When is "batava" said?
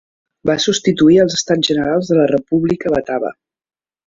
2.97-3.33